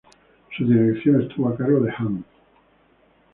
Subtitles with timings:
[0.57, 2.25] Su dirección estuvo a cargo de Hahn.